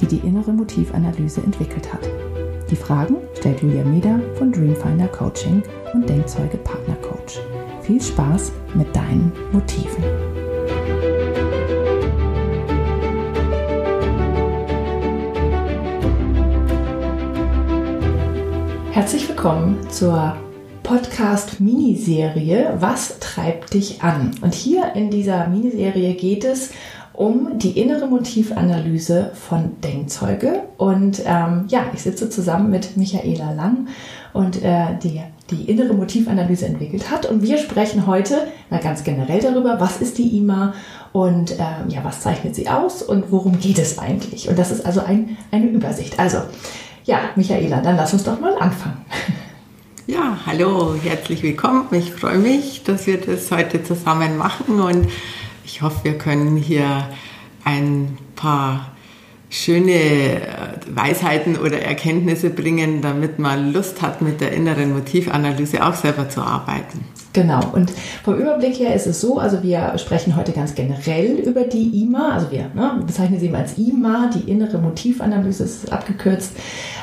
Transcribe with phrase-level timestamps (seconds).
[0.00, 2.08] die die innere Motivanalyse entwickelt hat.
[2.70, 5.62] Die Fragen stellt Julia Meder von Dreamfinder Coaching
[5.94, 7.38] und Denkzeuge Partner Coach.
[7.82, 10.02] Viel Spaß mit deinen Motiven.
[18.90, 20.36] Herzlich willkommen zur
[20.82, 24.30] Podcast-Miniserie Was treibt dich an?
[24.40, 26.70] Und hier in dieser Miniserie geht es
[27.16, 30.62] um die innere Motivanalyse von Denkzeuge.
[30.76, 33.88] Und ähm, ja, ich sitze zusammen mit Michaela Lang
[34.32, 37.26] und äh, die die innere Motivanalyse entwickelt hat.
[37.26, 40.74] Und wir sprechen heute mal ganz generell darüber, was ist die IMA
[41.12, 44.48] und ähm, ja, was zeichnet sie aus und worum geht es eigentlich.
[44.48, 46.18] Und das ist also ein, eine Übersicht.
[46.18, 46.38] Also
[47.04, 49.04] ja, Michaela, dann lass uns doch mal anfangen.
[50.08, 51.88] Ja, hallo, herzlich willkommen.
[51.90, 55.08] Ich freue mich, dass wir das heute zusammen machen und
[55.66, 57.08] ich hoffe, wir können hier
[57.64, 58.92] ein paar
[59.50, 60.38] schöne äh,
[60.90, 66.40] Weisheiten oder Erkenntnisse bringen, damit man Lust hat, mit der inneren Motivanalyse auch selber zu
[66.40, 67.04] arbeiten.
[67.32, 67.60] Genau.
[67.72, 67.92] Und
[68.24, 72.32] vom Überblick her ist es so, also wir sprechen heute ganz generell über die IMA,
[72.32, 76.52] also wir ne, bezeichnen sie immer als IMA, die innere Motivanalyse ist abgekürzt.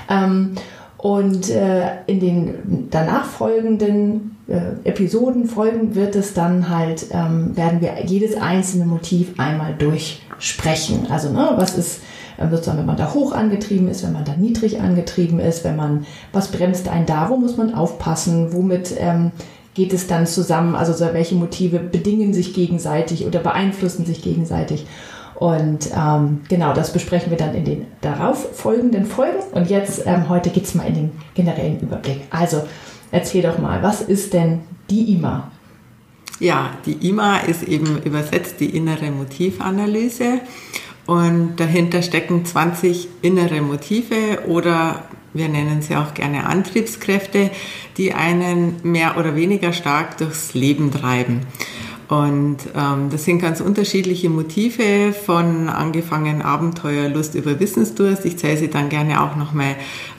[0.10, 0.56] Ähm,
[1.04, 7.82] und äh, in den danach folgenden äh, Episoden, Folgen wird es dann halt, ähm, werden
[7.82, 11.08] wir jedes einzelne Motiv einmal durchsprechen.
[11.10, 12.00] Also ne, was ist
[12.38, 15.76] äh, sozusagen, wenn man da hoch angetrieben ist, wenn man da niedrig angetrieben ist, wenn
[15.76, 19.32] man, was bremst einen da, wo muss man aufpassen, womit ähm,
[19.74, 24.86] geht es dann zusammen, also so, welche Motive bedingen sich gegenseitig oder beeinflussen sich gegenseitig.
[25.36, 29.40] Und ähm, genau, das besprechen wir dann in den darauf folgenden Folgen.
[29.54, 32.22] Und jetzt, ähm, heute geht es mal in den generellen Überblick.
[32.30, 32.64] Also,
[33.12, 35.52] erzähl doch mal, was ist denn die IMA?
[36.40, 40.40] Ja, die IMA ist eben übersetzt die innere Motivanalyse.
[41.06, 47.50] Und dahinter stecken 20 innere Motive oder wir nennen sie auch gerne Antriebskräfte,
[47.98, 51.42] die einen mehr oder weniger stark durchs Leben treiben.
[52.14, 58.24] Und ähm, das sind ganz unterschiedliche Motive von angefangen Abenteuer, Lust über Wissensdurst.
[58.26, 59.76] Ich zähle sie dann gerne auch nochmal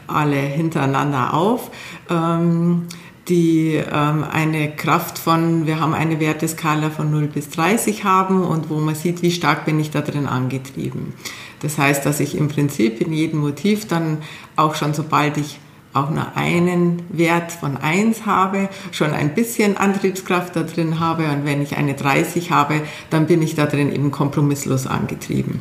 [0.09, 1.71] alle hintereinander auf.
[2.11, 2.89] Ähm,
[3.29, 8.71] die ähm, eine Kraft von, wir haben eine Werteskala von 0 bis 30 haben und
[8.71, 11.15] wo man sieht, wie stark bin ich da drin angetrieben.
[11.61, 14.19] Das heißt, dass ich im Prinzip in jedem Motiv dann
[14.57, 15.61] auch schon, sobald ich
[15.95, 21.47] auch nur einen Wert von 1 habe, schon ein bisschen Antriebskraft da drin habe und
[21.47, 25.61] wenn ich eine 30 habe, dann bin ich da drin eben kompromisslos angetrieben.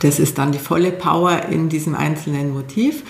[0.00, 3.02] Das ist dann die volle Power in diesem einzelnen Motiv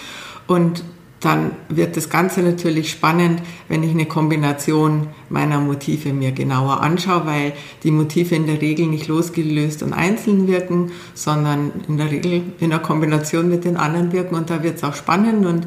[0.46, 0.82] und
[1.20, 7.26] dann wird das Ganze natürlich spannend, wenn ich eine Kombination meiner Motive mir genauer anschaue,
[7.26, 12.42] weil die Motive in der Regel nicht losgelöst und einzeln wirken, sondern in der Regel
[12.60, 15.66] in der Kombination mit den anderen wirken und da wird es auch spannend und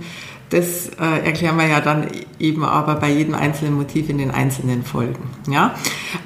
[0.51, 2.07] das äh, erklären wir ja dann
[2.37, 5.29] eben aber bei jedem einzelnen Motiv in den einzelnen Folgen.
[5.49, 5.75] Ja?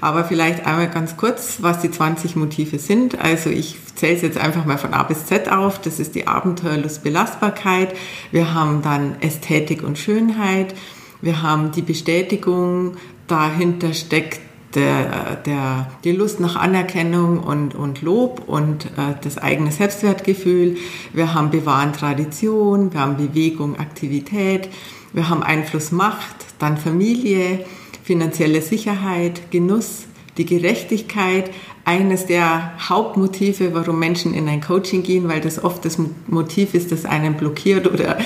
[0.02, 3.20] Aber vielleicht einmal ganz kurz, was die 20 Motive sind.
[3.20, 5.80] Also ich zähle es jetzt einfach mal von A bis Z auf.
[5.80, 7.96] Das ist die Abenteuerlust, Belastbarkeit.
[8.32, 10.74] Wir haben dann Ästhetik und Schönheit.
[11.22, 12.98] Wir haben die Bestätigung.
[13.28, 14.40] Dahinter steckt
[14.76, 20.78] der, der, die Lust nach Anerkennung und, und Lob und äh, das eigene Selbstwertgefühl.
[21.14, 24.70] Wir haben Bewahren Tradition, wir haben Bewegung, Aktivität,
[25.14, 27.66] wir haben Einfluss Macht, dann Familie,
[28.04, 30.04] finanzielle Sicherheit, Genuss,
[30.38, 31.52] die Gerechtigkeit,
[31.86, 36.92] eines der Hauptmotive, warum Menschen in ein Coaching gehen, weil das oft das Motiv ist,
[36.92, 38.18] das einen blockiert oder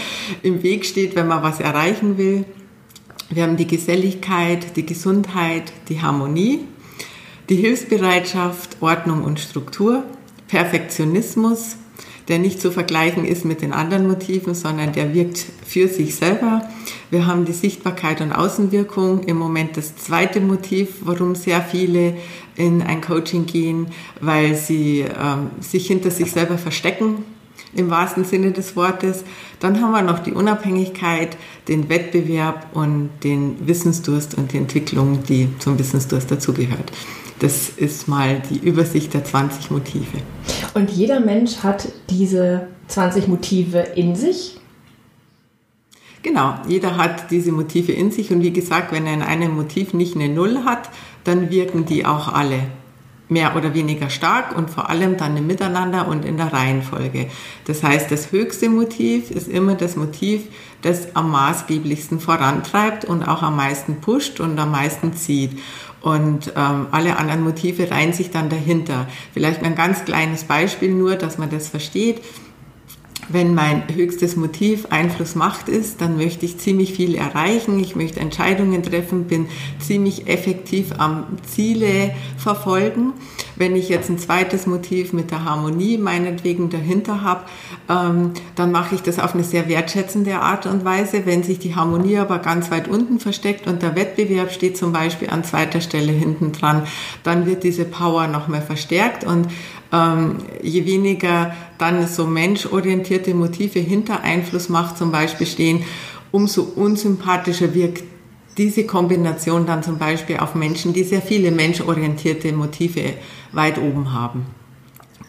[0.42, 2.46] im Weg steht, wenn man was erreichen will.
[3.32, 6.62] Wir haben die Geselligkeit, die Gesundheit, die Harmonie,
[7.48, 10.04] die Hilfsbereitschaft, Ordnung und Struktur,
[10.48, 11.78] Perfektionismus,
[12.28, 16.68] der nicht zu vergleichen ist mit den anderen Motiven, sondern der wirkt für sich selber.
[17.12, 22.16] Wir haben die Sichtbarkeit und Außenwirkung, im Moment das zweite Motiv, warum sehr viele
[22.56, 23.88] in ein Coaching gehen,
[24.22, 27.24] weil sie ähm, sich hinter sich selber verstecken,
[27.74, 29.24] im wahrsten Sinne des Wortes.
[29.60, 31.38] Dann haben wir noch die Unabhängigkeit,
[31.68, 36.92] den Wettbewerb und den Wissensdurst und die Entwicklung, die zum Wissensdurst dazugehört.
[37.40, 40.18] Das ist mal die Übersicht der 20 Motive.
[40.74, 44.60] Und jeder Mensch hat diese 20 Motive in sich?
[46.22, 49.94] Genau, jeder hat diese Motive in sich und wie gesagt, wenn er in einem Motiv
[49.94, 50.90] nicht eine Null hat,
[51.24, 52.60] dann wirken die auch alle
[53.30, 57.28] mehr oder weniger stark und vor allem dann im Miteinander und in der Reihenfolge.
[57.66, 60.42] Das heißt, das höchste Motiv ist immer das Motiv,
[60.82, 65.60] das am maßgeblichsten vorantreibt und auch am meisten pusht und am meisten zieht.
[66.02, 69.08] Und ähm, alle anderen Motive reihen sich dann dahinter.
[69.34, 72.22] Vielleicht ein ganz kleines Beispiel nur, dass man das versteht
[73.32, 78.20] wenn mein höchstes Motiv Einfluss Macht ist, dann möchte ich ziemlich viel erreichen, ich möchte
[78.20, 79.48] Entscheidungen treffen, bin
[79.80, 83.14] ziemlich effektiv am Ziele verfolgen.
[83.60, 87.42] Wenn ich jetzt ein zweites Motiv mit der Harmonie meinetwegen dahinter habe,
[87.90, 91.26] ähm, dann mache ich das auf eine sehr wertschätzende Art und Weise.
[91.26, 95.30] Wenn sich die Harmonie aber ganz weit unten versteckt und der Wettbewerb steht zum Beispiel
[95.30, 96.84] an zweiter Stelle hinten dran,
[97.24, 99.48] dann wird diese Power noch mehr verstärkt und
[99.92, 105.84] ähm, je weniger dann so menschorientierte Motive hinter Einflussmacht zum Beispiel stehen,
[106.32, 108.04] umso unsympathischer wirkt
[108.60, 113.14] diese Kombination dann zum Beispiel auf Menschen, die sehr viele menschorientierte Motive
[113.54, 114.46] weit oben haben.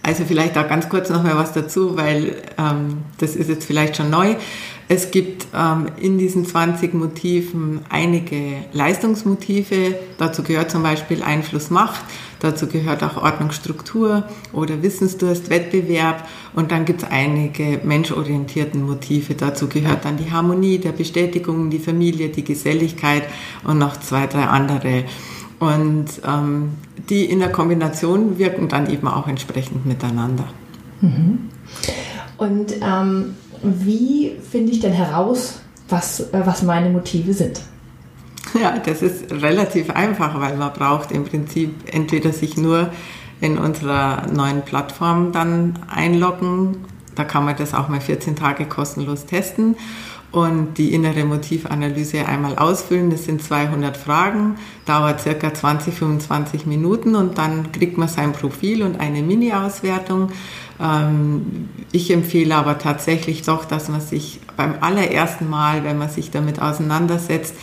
[0.03, 3.97] Also vielleicht auch ganz kurz noch mal was dazu, weil ähm, das ist jetzt vielleicht
[3.97, 4.35] schon neu.
[4.89, 9.95] Es gibt ähm, in diesen 20 Motiven einige Leistungsmotive.
[10.19, 12.01] Dazu gehört zum Beispiel Einfluss Macht.
[12.41, 16.27] Dazu gehört auch Ordnung, Struktur oder Wissensdurst, Wettbewerb.
[16.55, 19.35] Und dann gibt es einige menschorientierten Motive.
[19.35, 23.25] Dazu gehört dann die Harmonie, der Bestätigung, die Familie, die Geselligkeit
[23.65, 25.05] und noch zwei, drei andere.
[25.59, 26.73] Und ähm,
[27.11, 30.47] die in der Kombination wirken dann eben auch entsprechend miteinander.
[31.03, 31.51] Mhm.
[32.39, 35.61] Und ähm, wie finde ich denn heraus,
[35.91, 37.61] was, äh, was meine Motive sind?
[38.61, 42.91] Ja, das ist relativ einfach, weil man braucht im Prinzip entweder sich nur
[43.41, 46.85] in unserer neuen Plattform dann einloggen.
[47.15, 49.77] Da kann man das auch mal 14 Tage kostenlos testen
[50.33, 53.11] und die innere Motivanalyse einmal ausfüllen.
[53.11, 58.83] Das sind 200 Fragen, dauert circa 20, 25 Minuten und dann kriegt man sein Profil
[58.83, 60.31] und eine Mini-Auswertung.
[60.81, 66.31] Ähm, ich empfehle aber tatsächlich doch, dass man sich beim allerersten Mal, wenn man sich
[66.31, 67.55] damit auseinandersetzt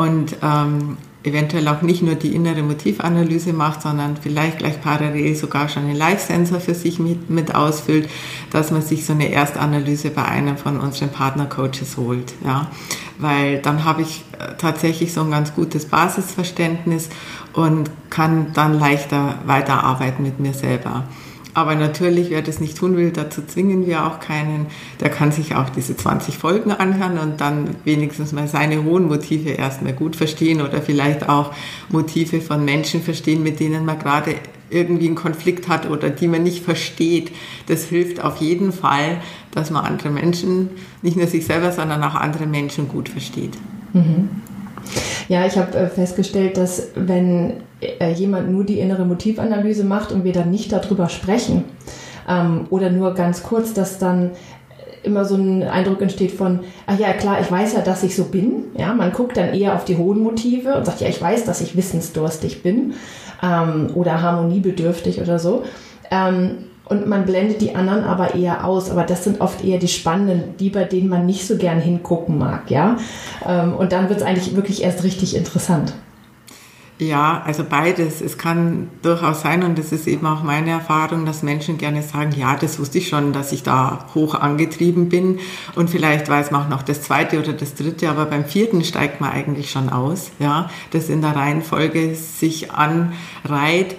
[0.00, 5.68] und ähm, eventuell auch nicht nur die innere Motivanalyse macht, sondern vielleicht gleich parallel sogar
[5.68, 8.08] schon einen Live-Sensor für sich mit, mit ausfüllt,
[8.50, 12.32] dass man sich so eine Erstanalyse bei einem von unseren Partner-Coaches holt.
[12.42, 12.70] Ja?
[13.18, 17.10] Weil dann habe ich äh, tatsächlich so ein ganz gutes Basisverständnis
[17.52, 21.04] und kann dann leichter weiterarbeiten mit mir selber.
[21.54, 24.66] Aber natürlich, wer das nicht tun will, dazu zwingen wir auch keinen.
[25.00, 29.50] Der kann sich auch diese 20 Folgen anhören und dann wenigstens mal seine hohen Motive
[29.50, 31.52] erstmal gut verstehen oder vielleicht auch
[31.88, 34.34] Motive von Menschen verstehen, mit denen man gerade
[34.70, 37.32] irgendwie einen Konflikt hat oder die man nicht versteht.
[37.66, 39.20] Das hilft auf jeden Fall,
[39.50, 40.70] dass man andere Menschen,
[41.02, 43.54] nicht nur sich selber, sondern auch andere Menschen gut versteht.
[43.92, 44.28] Mhm.
[45.30, 50.24] Ja, ich habe äh, festgestellt, dass wenn äh, jemand nur die innere Motivanalyse macht und
[50.24, 51.62] wir dann nicht darüber sprechen
[52.28, 54.32] ähm, oder nur ganz kurz, dass dann
[55.04, 58.24] immer so ein Eindruck entsteht von, ach ja, klar, ich weiß ja, dass ich so
[58.24, 58.64] bin.
[58.76, 61.60] Ja, man guckt dann eher auf die hohen Motive und sagt, ja, ich weiß, dass
[61.60, 62.94] ich wissensdurstig bin
[63.40, 65.62] ähm, oder harmoniebedürftig oder so.
[66.10, 68.90] Ähm, und man blendet die anderen aber eher aus.
[68.90, 72.36] Aber das sind oft eher die spannenden, die, bei denen man nicht so gern hingucken
[72.36, 72.98] mag, ja.
[73.46, 75.94] Ähm, und dann wird es eigentlich wirklich erst richtig interessant.
[76.98, 78.20] Ja, also beides.
[78.20, 82.32] Es kann durchaus sein, und das ist eben auch meine Erfahrung, dass Menschen gerne sagen,
[82.36, 85.38] ja, das wusste ich schon, dass ich da hoch angetrieben bin.
[85.76, 89.20] Und vielleicht weiß man auch noch das zweite oder das dritte, aber beim vierten steigt
[89.20, 93.96] man eigentlich schon aus, ja, das in der Reihenfolge sich anreiht.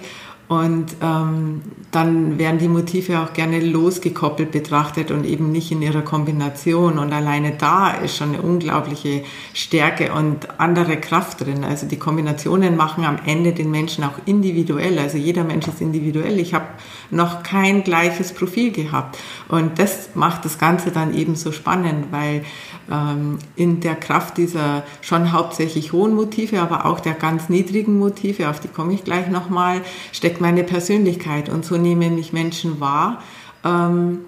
[0.48, 6.02] Und ähm, dann werden die Motive auch gerne losgekoppelt betrachtet und eben nicht in ihrer
[6.02, 6.98] Kombination.
[6.98, 11.64] Und alleine da ist schon eine unglaubliche Stärke und andere Kraft drin.
[11.64, 14.98] Also die Kombinationen machen am Ende den Menschen auch individuell.
[14.98, 16.38] Also jeder Mensch ist individuell.
[16.38, 16.66] Ich habe
[17.10, 19.18] noch kein gleiches Profil gehabt.
[19.48, 22.44] Und das macht das Ganze dann eben so spannend, weil
[22.90, 28.48] ähm, in der Kraft dieser schon hauptsächlich hohen Motive, aber auch der ganz niedrigen Motive,
[28.48, 29.82] auf die komme ich gleich nochmal,
[30.12, 33.22] steckt meine Persönlichkeit und so nehmen mich Menschen wahr.
[33.64, 34.20] Ähm,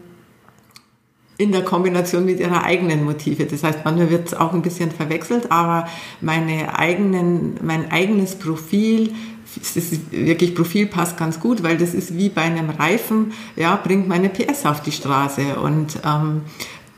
[1.37, 3.45] in der Kombination mit ihrer eigenen Motive.
[3.47, 5.89] Das heißt, manchmal wird es auch ein bisschen verwechselt, aber
[6.21, 9.13] meine eigenen, mein eigenes Profil,
[9.57, 13.75] das ist wirklich Profil passt ganz gut, weil das ist wie bei einem Reifen, ja,
[13.77, 16.43] bringt meine PS auf die Straße und ähm,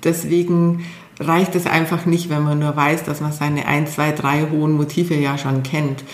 [0.05, 0.85] deswegen
[1.19, 4.73] reicht es einfach nicht, wenn man nur weiß, dass man seine ein, zwei, drei hohen
[4.73, 6.05] Motive ja schon kennt.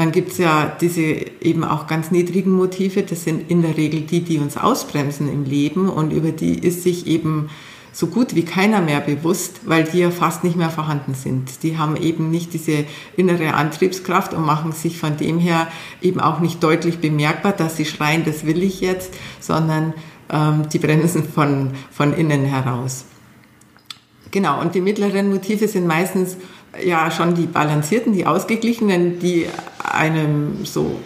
[0.00, 4.22] Dann gibt's ja diese eben auch ganz niedrigen Motive, das sind in der Regel die,
[4.22, 7.50] die uns ausbremsen im Leben und über die ist sich eben
[7.92, 11.62] so gut wie keiner mehr bewusst, weil die ja fast nicht mehr vorhanden sind.
[11.62, 12.86] Die haben eben nicht diese
[13.18, 15.68] innere Antriebskraft und machen sich von dem her
[16.00, 19.92] eben auch nicht deutlich bemerkbar, dass sie schreien, das will ich jetzt, sondern
[20.32, 23.04] ähm, die bremsen von, von innen heraus.
[24.30, 26.38] Genau, und die mittleren Motive sind meistens
[26.82, 29.46] ja schon die balancierten, die ausgeglichenen, die
[29.90, 31.00] einem so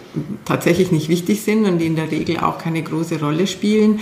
[0.45, 3.99] tatsächlich nicht wichtig sind und die in der Regel auch keine große Rolle spielen.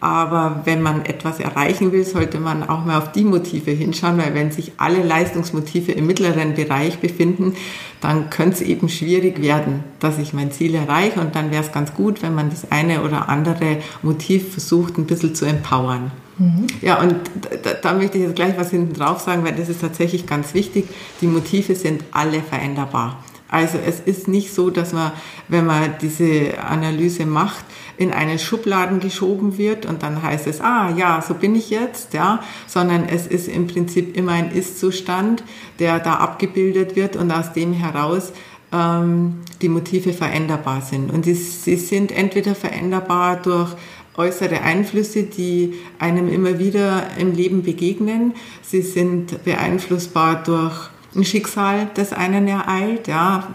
[0.00, 4.34] Aber wenn man etwas erreichen will, sollte man auch mal auf die Motive hinschauen, weil
[4.34, 7.56] wenn sich alle Leistungsmotive im mittleren Bereich befinden,
[8.02, 11.20] dann könnte es eben schwierig werden, dass ich mein Ziel erreiche.
[11.20, 15.06] Und dann wäre es ganz gut, wenn man das eine oder andere Motiv versucht, ein
[15.06, 16.10] bisschen zu empowern.
[16.36, 16.66] Mhm.
[16.82, 17.14] Ja, und
[17.62, 20.52] da, da, möchte ich jetzt gleich was hinten drauf sagen, weil das ist tatsächlich ganz
[20.52, 20.86] wichtig.
[21.20, 23.24] Die Motive sind alle veränderbar.
[23.54, 25.12] Also es ist nicht so, dass man,
[25.46, 27.64] wenn man diese Analyse macht,
[27.96, 32.14] in einen Schubladen geschoben wird und dann heißt es, ah ja, so bin ich jetzt,
[32.14, 35.44] ja, sondern es ist im Prinzip immer ein Ist-Zustand,
[35.78, 38.32] der da abgebildet wird und aus dem heraus
[38.72, 41.12] ähm, die Motive veränderbar sind.
[41.12, 43.70] Und sie, sie sind entweder veränderbar durch
[44.16, 48.34] äußere Einflüsse, die einem immer wieder im Leben begegnen.
[48.62, 53.48] Sie sind beeinflussbar durch ein Schicksal, das einen ereilt, ja,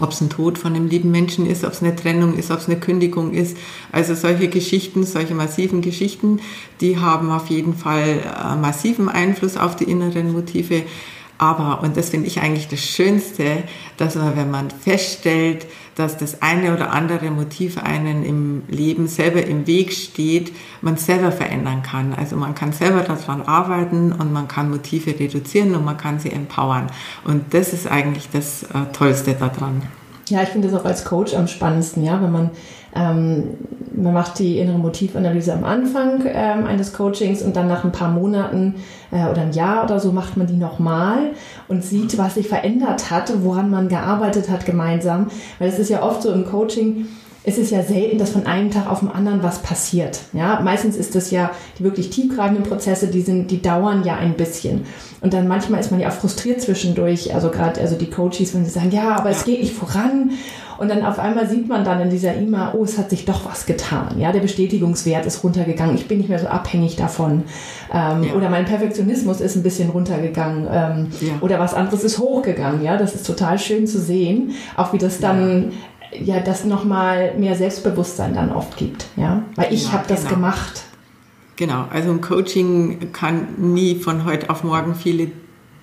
[0.00, 2.58] ob es ein Tod von einem lieben Menschen ist, ob es eine Trennung ist, ob
[2.58, 3.56] es eine Kündigung ist.
[3.90, 6.40] Also solche Geschichten, solche massiven Geschichten,
[6.80, 10.82] die haben auf jeden Fall äh, massiven Einfluss auf die inneren Motive.
[11.38, 13.62] Aber, und das finde ich eigentlich das Schönste,
[13.96, 19.44] dass man, wenn man feststellt, dass das eine oder andere Motiv einen im Leben selber
[19.44, 22.12] im Weg steht, man selber verändern kann.
[22.12, 26.30] Also man kann selber daran arbeiten und man kann Motive reduzieren und man kann sie
[26.30, 26.88] empowern.
[27.24, 29.82] Und das ist eigentlich das äh, Tollste daran.
[30.30, 32.50] Ja, ich finde das auch als Coach am spannendsten, ja, wenn man
[32.94, 33.44] ähm,
[33.94, 38.10] man macht die innere Motivanalyse am Anfang ähm, eines Coachings und dann nach ein paar
[38.10, 38.76] Monaten
[39.10, 41.32] äh, oder ein Jahr oder so macht man die nochmal
[41.68, 45.28] und sieht, was sich verändert hat, woran man gearbeitet hat gemeinsam.
[45.58, 47.06] Weil es ist ja oft so im Coaching,
[47.44, 50.20] es ist ja selten, dass von einem Tag auf den anderen was passiert.
[50.32, 54.34] Ja, meistens ist das ja die wirklich tiefgreifenden Prozesse, die sind, die dauern ja ein
[54.34, 54.84] bisschen.
[55.20, 57.34] Und dann manchmal ist man ja auch frustriert zwischendurch.
[57.34, 60.30] Also gerade, also die Coaches, wenn sie sagen, ja, aber es geht nicht voran.
[60.78, 63.44] Und dann auf einmal sieht man dann in dieser E-Mail, oh, es hat sich doch
[63.44, 64.16] was getan.
[64.18, 65.96] Ja, der Bestätigungswert ist runtergegangen.
[65.96, 67.42] Ich bin nicht mehr so abhängig davon.
[67.92, 68.34] Ähm, ja.
[68.34, 70.68] Oder mein Perfektionismus ist ein bisschen runtergegangen.
[70.70, 71.32] Ähm, ja.
[71.40, 72.84] Oder was anderes ist hochgegangen.
[72.84, 74.52] Ja, das ist total schön zu sehen.
[74.76, 75.72] Auch wie das dann
[76.12, 79.06] ja das nochmal mehr Selbstbewusstsein dann oft gibt.
[79.16, 80.36] Ja, weil ich ja, habe das genau.
[80.36, 80.84] gemacht.
[81.58, 85.32] Genau, also ein Coaching kann nie von heute auf morgen viele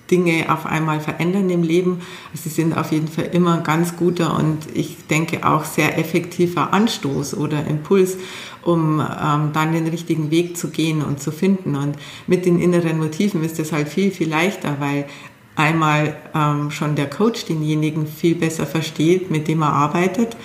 [0.09, 1.99] Dinge auf einmal verändern im Leben.
[2.33, 7.35] Sie sind auf jeden Fall immer ganz guter und ich denke auch sehr effektiver Anstoß
[7.35, 8.15] oder Impuls,
[8.61, 11.75] um ähm, dann den richtigen Weg zu gehen und zu finden.
[11.75, 15.07] Und mit den inneren Motiven ist es halt viel, viel leichter, weil
[15.57, 20.37] einmal ähm, schon der Coach denjenigen viel besser versteht, mit dem er arbeitet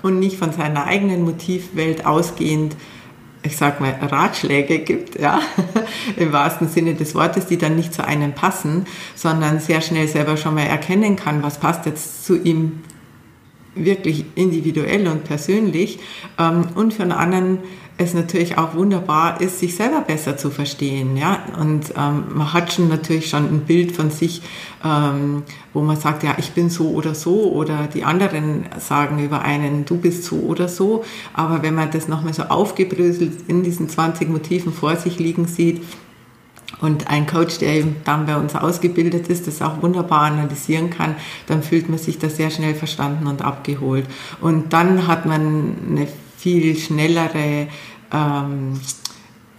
[0.00, 2.76] und nicht von seiner eigenen Motivwelt ausgehend,
[3.44, 5.40] ich sag mal, Ratschläge gibt, ja,
[6.16, 10.36] im wahrsten Sinne des Wortes, die dann nicht zu einem passen, sondern sehr schnell selber
[10.36, 12.80] schon mal erkennen kann, was passt jetzt zu ihm
[13.74, 15.98] wirklich individuell und persönlich
[16.38, 17.58] ähm, und für einen anderen
[17.96, 21.16] es natürlich auch wunderbar ist, sich selber besser zu verstehen.
[21.16, 21.44] Ja?
[21.60, 24.42] Und ähm, man hat schon natürlich schon ein Bild von sich,
[24.84, 29.42] ähm, wo man sagt, ja, ich bin so oder so, oder die anderen sagen über
[29.42, 31.04] einen, du bist so oder so.
[31.34, 35.82] Aber wenn man das nochmal so aufgebröselt in diesen 20 Motiven vor sich liegen sieht,
[36.80, 41.14] und ein Coach, der eben dann bei uns ausgebildet ist, das auch wunderbar analysieren kann,
[41.46, 44.06] dann fühlt man sich da sehr schnell verstanden und abgeholt.
[44.40, 46.08] Und dann hat man eine
[46.44, 47.68] viel schnellere
[48.12, 48.78] ähm,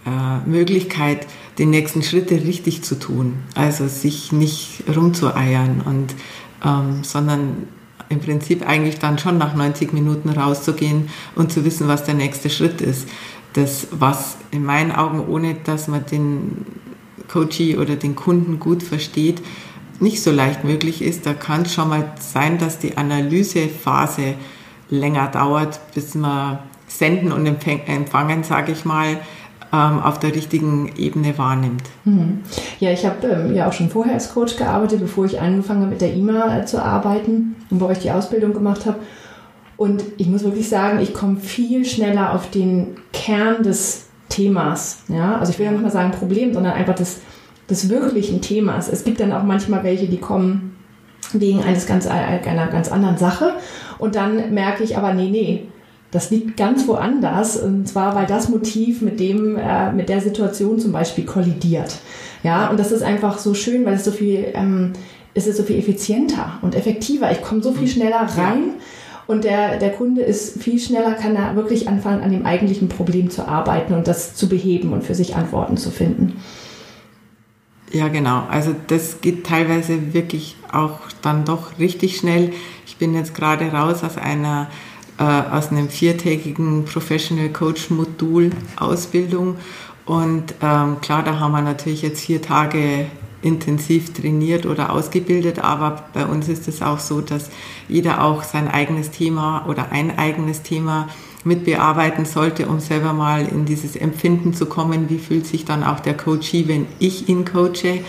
[0.06, 1.26] äh, Möglichkeit,
[1.58, 3.38] die nächsten Schritte richtig zu tun.
[3.56, 6.14] Also sich nicht rumzueiern und
[6.64, 7.66] ähm, sondern
[8.08, 12.50] im Prinzip eigentlich dann schon nach 90 Minuten rauszugehen und zu wissen, was der nächste
[12.50, 13.08] Schritt ist.
[13.54, 16.66] Das, was in meinen Augen, ohne dass man den
[17.26, 19.42] Coachee oder den Kunden gut versteht,
[19.98, 21.26] nicht so leicht möglich ist.
[21.26, 24.34] Da kann es schon mal sein, dass die Analysephase
[24.88, 26.60] länger dauert, bis man
[26.98, 29.18] Senden und Empfangen, sage ich mal,
[29.72, 31.82] ähm, auf der richtigen Ebene wahrnimmt.
[32.04, 32.40] Mhm.
[32.80, 35.90] Ja, ich habe ähm, ja auch schon vorher als Coach gearbeitet, bevor ich angefangen habe
[35.90, 38.98] mit der IMA äh, zu arbeiten und bei euch die Ausbildung gemacht habe.
[39.76, 45.02] Und ich muss wirklich sagen, ich komme viel schneller auf den Kern des Themas.
[45.08, 45.38] Ja?
[45.38, 47.20] Also ich will ja nicht mal sagen Problem, sondern einfach des,
[47.68, 48.88] des wirklichen Themas.
[48.88, 50.76] Es gibt dann auch manchmal welche, die kommen
[51.32, 53.54] wegen eines ganz, einer ganz anderen Sache.
[53.98, 55.68] Und dann merke ich aber, nee, nee,
[56.10, 60.78] Das liegt ganz woanders und zwar, weil das Motiv mit dem, äh, mit der Situation
[60.78, 61.98] zum Beispiel kollidiert.
[62.42, 64.92] Ja, und das ist einfach so schön, weil es so viel, ähm,
[65.34, 67.30] es ist so viel effizienter und effektiver.
[67.32, 68.74] Ich komme so viel schneller rein.
[69.26, 73.28] Und der, der Kunde ist viel schneller, kann er wirklich anfangen, an dem eigentlichen Problem
[73.28, 76.40] zu arbeiten und das zu beheben und für sich Antworten zu finden.
[77.92, 78.44] Ja, genau.
[78.50, 82.52] Also das geht teilweise wirklich auch dann doch richtig schnell.
[82.86, 84.68] Ich bin jetzt gerade raus aus einer
[85.18, 89.56] äh, aus einem viertägigen Professional Coach Modul Ausbildung
[90.06, 93.06] und ähm, klar, da haben wir natürlich jetzt vier Tage
[93.42, 97.50] intensiv trainiert oder ausgebildet, aber bei uns ist es auch so, dass
[97.88, 101.08] jeder auch sein eigenes Thema oder ein eigenes Thema
[101.44, 105.84] mit bearbeiten sollte, um selber mal in dieses Empfinden zu kommen, wie fühlt sich dann
[105.84, 108.00] auch der Coachee, wenn ich ihn coache.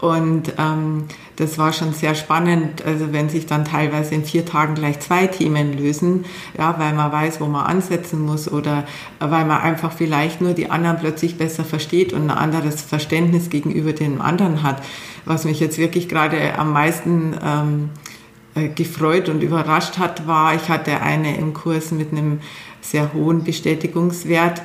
[0.00, 1.04] Und ähm,
[1.36, 5.26] das war schon sehr spannend, also wenn sich dann teilweise in vier Tagen gleich zwei
[5.26, 6.24] Themen lösen,
[6.56, 8.84] ja, weil man weiß, wo man ansetzen muss oder
[9.20, 13.92] weil man einfach vielleicht nur die anderen plötzlich besser versteht und ein anderes Verständnis gegenüber
[13.92, 14.82] dem anderen hat.
[15.26, 17.90] Was mich jetzt wirklich gerade am meisten ähm,
[18.54, 22.40] äh, gefreut und überrascht hat, war, ich hatte eine im Kurs mit einem
[22.80, 24.62] sehr hohen Bestätigungswert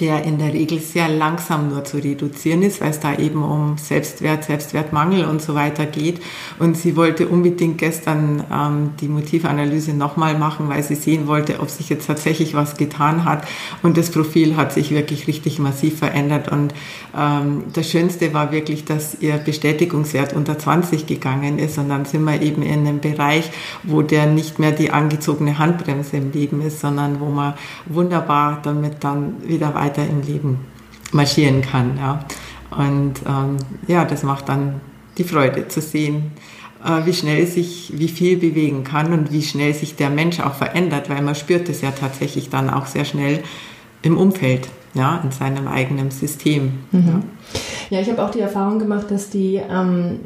[0.00, 3.76] der in der Regel sehr langsam nur zu reduzieren ist, weil es da eben um
[3.78, 6.20] Selbstwert, Selbstwertmangel und so weiter geht.
[6.58, 11.70] Und sie wollte unbedingt gestern ähm, die Motivanalyse nochmal machen, weil sie sehen wollte, ob
[11.70, 13.46] sich jetzt tatsächlich was getan hat.
[13.82, 16.50] Und das Profil hat sich wirklich richtig massiv verändert.
[16.50, 16.74] Und
[17.16, 21.78] ähm, das Schönste war wirklich, dass ihr Bestätigungswert unter 20 gegangen ist.
[21.78, 23.50] Und dann sind wir eben in einem Bereich,
[23.82, 27.54] wo der nicht mehr die angezogene Handbremse im Leben ist, sondern wo man
[27.86, 30.58] wunderbar damit dann wieder weiter im Leben
[31.12, 31.96] marschieren kann.
[31.96, 32.24] Ja.
[32.70, 33.56] Und ähm,
[33.86, 34.80] ja, das macht dann
[35.16, 36.32] die Freude zu sehen,
[36.84, 40.54] äh, wie schnell sich, wie viel bewegen kann und wie schnell sich der Mensch auch
[40.54, 43.42] verändert, weil man spürt es ja tatsächlich dann auch sehr schnell
[44.02, 46.72] im Umfeld, ja, in seinem eigenen System.
[46.92, 47.22] Mhm.
[47.90, 47.96] Ja.
[47.96, 48.00] ja.
[48.00, 50.20] ich habe auch die Erfahrung gemacht, dass die, ähm,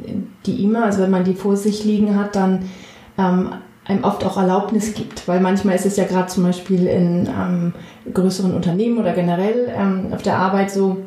[0.45, 2.69] die IMA, also wenn man die vor sich liegen hat, dann
[3.17, 3.49] ähm,
[3.85, 7.73] einem oft auch Erlaubnis gibt, weil manchmal ist es ja gerade zum Beispiel in ähm,
[8.13, 10.97] größeren Unternehmen oder generell ähm, auf der Arbeit so,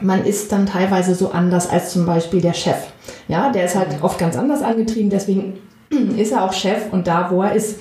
[0.00, 2.88] man ist dann teilweise so anders als zum Beispiel der Chef.
[3.28, 5.58] Ja, der ist halt oft ganz anders angetrieben, deswegen
[6.18, 7.78] ist er auch Chef und da, wo er ist.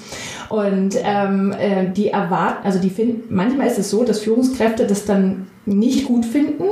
[0.49, 5.05] Und ähm, äh, die erwarten, also die finden, manchmal ist es so, dass Führungskräfte das
[5.05, 6.63] dann nicht gut finden,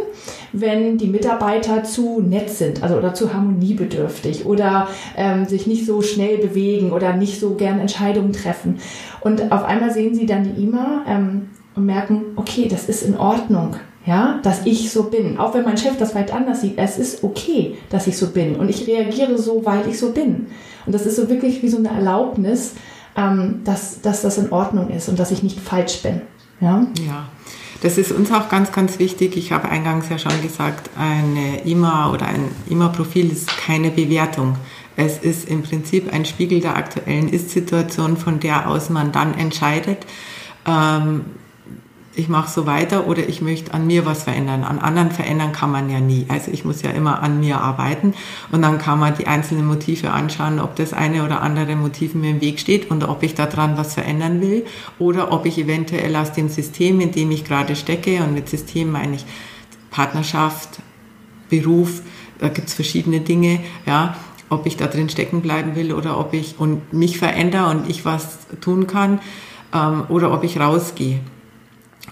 [0.51, 6.01] wenn die Mitarbeiter zu nett sind, also oder zu harmoniebedürftig oder ähm, sich nicht so
[6.01, 8.79] schnell bewegen oder nicht so gern Entscheidungen treffen.
[9.21, 13.15] Und auf einmal sehen sie dann die IMA ähm, und merken, okay, das ist in
[13.15, 13.75] Ordnung
[14.05, 15.37] ja, dass ich so bin.
[15.37, 18.55] Auch wenn mein Chef das weit anders sieht, es ist okay, dass ich so bin
[18.55, 20.47] und ich reagiere so, weil ich so bin.
[20.85, 22.73] Und das ist so wirklich wie so eine Erlaubnis,
[23.15, 26.21] ähm, dass, dass das in Ordnung ist und dass ich nicht falsch bin.
[26.59, 26.87] Ja.
[27.05, 27.27] ja.
[27.81, 29.37] Das ist uns auch ganz, ganz wichtig.
[29.37, 34.57] Ich habe eingangs ja schon gesagt, eine IMA oder ein IMA-Profil ist keine Bewertung.
[34.97, 39.99] Es ist im Prinzip ein Spiegel der aktuellen Ist-Situation, von der aus man dann entscheidet,
[40.65, 41.23] ähm,
[42.19, 44.63] ich mache so weiter oder ich möchte an mir was verändern.
[44.63, 46.25] An anderen verändern kann man ja nie.
[46.27, 48.13] Also ich muss ja immer an mir arbeiten
[48.51, 52.31] und dann kann man die einzelnen Motive anschauen, ob das eine oder andere Motiv mir
[52.31, 54.65] im Weg steht und ob ich daran was verändern will
[54.99, 58.91] oder ob ich eventuell aus dem System, in dem ich gerade stecke, und mit System
[58.91, 59.25] meine ich
[59.89, 60.81] Partnerschaft,
[61.49, 62.01] Beruf,
[62.37, 64.15] da gibt es verschiedene Dinge, ja,
[64.49, 68.03] ob ich da drin stecken bleiben will oder ob ich und mich verändere und ich
[68.03, 69.19] was tun kann
[69.73, 71.21] ähm, oder ob ich rausgehe.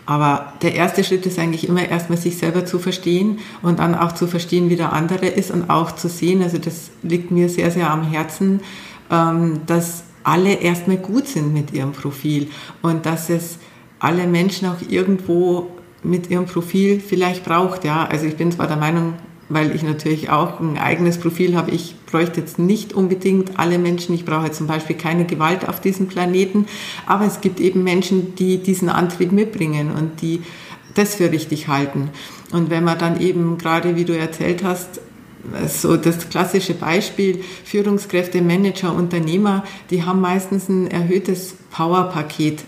[0.07, 4.13] Aber der erste Schritt ist eigentlich immer erstmal sich selber zu verstehen und dann auch
[4.13, 7.71] zu verstehen, wie der andere ist und auch zu sehen, also das liegt mir sehr,
[7.71, 8.61] sehr am Herzen,
[9.11, 12.47] ähm, dass alle erstmal gut sind mit ihrem Profil
[12.81, 13.57] und dass es
[13.99, 15.71] alle Menschen auch irgendwo
[16.03, 17.83] mit ihrem Profil vielleicht braucht.
[17.83, 19.15] Ja, also ich bin zwar der Meinung,
[19.49, 21.71] weil ich natürlich auch ein eigenes Profil habe.
[21.71, 24.13] Ich bräuchte jetzt nicht unbedingt alle Menschen.
[24.13, 26.65] Ich brauche zum Beispiel keine Gewalt auf diesem Planeten.
[27.05, 30.41] Aber es gibt eben Menschen, die diesen Antrieb mitbringen und die
[30.95, 32.09] das für richtig halten.
[32.51, 35.01] Und wenn man dann eben gerade, wie du erzählt hast,
[35.67, 42.63] so das klassische Beispiel, Führungskräfte, Manager, Unternehmer, die haben meistens ein erhöhtes Powerpaket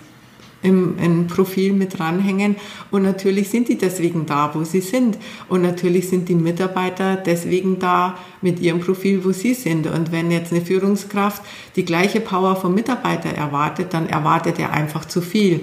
[0.62, 2.56] im, im Profil mit dranhängen.
[2.92, 5.18] Und natürlich sind die deswegen da, wo sie sind.
[5.48, 9.88] Und natürlich sind die Mitarbeiter deswegen da mit ihrem Profil, wo sie sind.
[9.88, 11.42] Und wenn jetzt eine Führungskraft
[11.76, 15.62] die gleiche Power vom Mitarbeiter erwartet, dann erwartet er einfach zu viel.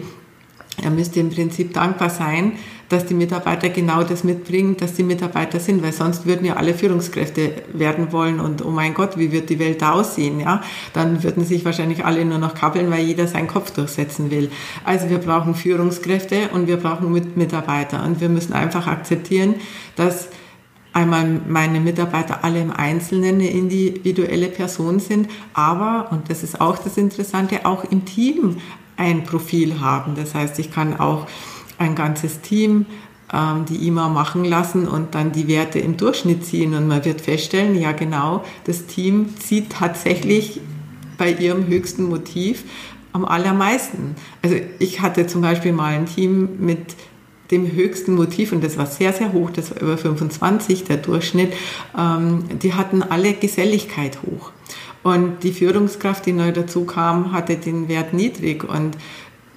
[0.83, 2.53] Er müsste im Prinzip dankbar sein,
[2.89, 6.75] dass die Mitarbeiter genau das mitbringen, dass die Mitarbeiter sind, weil sonst würden ja alle
[6.75, 10.63] Führungskräfte werden wollen und oh mein Gott, wie wird die Welt da aussehen, ja?
[10.93, 14.51] Dann würden sich wahrscheinlich alle nur noch kappeln, weil jeder seinen Kopf durchsetzen will.
[14.85, 19.57] Also wir brauchen Führungskräfte und wir brauchen Mitarbeiter und wir müssen einfach akzeptieren,
[19.97, 20.29] dass
[20.93, 26.79] einmal meine Mitarbeiter alle im Einzelnen eine individuelle Person sind, aber, und das ist auch
[26.79, 28.59] das Interessante, auch im Team
[28.97, 30.15] ein Profil haben.
[30.15, 31.27] Das heißt, ich kann auch
[31.79, 32.87] ein ganzes Team
[33.33, 37.21] ähm, die IMA machen lassen und dann die Werte im Durchschnitt ziehen und man wird
[37.21, 40.61] feststellen, ja genau, das Team zieht tatsächlich
[41.19, 42.65] bei ihrem höchsten Motiv
[43.13, 44.15] am allermeisten.
[44.43, 46.95] Also ich hatte zum Beispiel mal ein Team mit
[47.51, 51.53] dem höchsten Motiv, und das war sehr, sehr hoch, das war über 25, der Durchschnitt,
[51.97, 54.53] ähm, die hatten alle Geselligkeit hoch.
[55.07, 58.97] Und die Führungskraft, die neu dazu kam, hatte den Wert niedrig und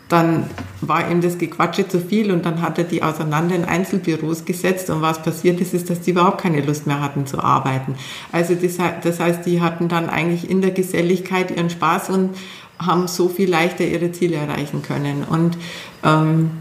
[0.08, 0.48] dann
[0.80, 4.92] war ihm das Gequatsche zu viel und dann hat er die auseinander in Einzelbüros gesetzt
[4.92, 7.96] und was passiert ist, ist, dass die überhaupt keine Lust mehr hatten zu arbeiten.
[8.32, 12.38] Also das, heißt, die hatten dann eigentlich in der Geselligkeit ihren Spaß und
[12.78, 15.24] haben so viel leichter ihre Ziele erreichen können.
[15.28, 15.58] Und
[16.04, 16.52] ähm,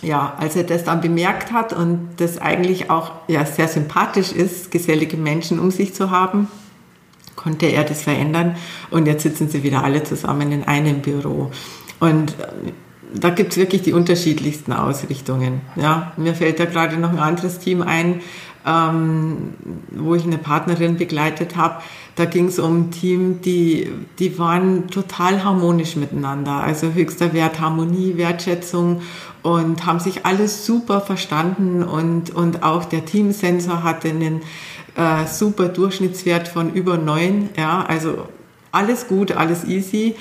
[0.00, 4.70] ja, als er das dann bemerkt hat und das eigentlich auch ja, sehr sympathisch ist,
[4.70, 6.48] gesellige Menschen um sich zu haben,
[7.36, 8.56] konnte er das verändern
[8.90, 11.50] und jetzt sitzen sie wieder alle zusammen in einem Büro.
[12.00, 12.72] Und äh,
[13.14, 15.60] da gibt es wirklich die unterschiedlichsten Ausrichtungen.
[15.76, 18.20] Ja, mir fällt da gerade noch ein anderes Team ein,
[18.66, 19.54] ähm,
[19.90, 21.82] wo ich eine Partnerin begleitet habe.
[22.16, 26.52] Da ging es um ein Team, die, die waren total harmonisch miteinander.
[26.52, 29.02] Also höchster Wert Harmonie, Wertschätzung
[29.42, 34.40] und haben sich alles super verstanden und, und auch der Teamsensor hatte einen
[34.96, 37.50] äh, super Durchschnittswert von über neun.
[37.56, 38.28] Ja, also
[38.72, 40.14] alles gut, alles easy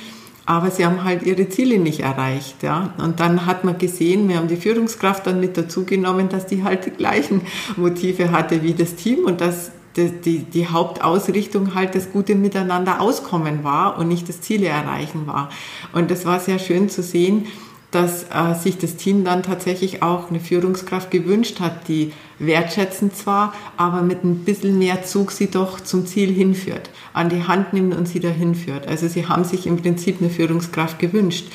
[0.46, 2.64] aber sie haben halt ihre Ziele nicht erreicht.
[2.64, 2.94] Ja?
[2.98, 6.64] Und dann hat man gesehen, wir haben die Führungskraft dann mit dazu genommen, dass die
[6.64, 7.42] halt die gleichen
[7.78, 13.00] Motive hatte wie das Team und dass die, die, die Hauptausrichtung halt das gute Miteinander
[13.00, 15.50] auskommen war und nicht das Ziele erreichen war.
[15.94, 17.46] Und das war sehr schön zu sehen,
[17.94, 23.54] dass äh, sich das Team dann tatsächlich auch eine Führungskraft gewünscht hat, die wertschätzend zwar,
[23.78, 27.96] aber mit ein bisschen mehr Zug sie doch zum Ziel hinführt, an die Hand nimmt
[27.96, 28.88] und sie dahin führt.
[28.88, 31.46] Also sie haben sich im Prinzip eine Führungskraft gewünscht.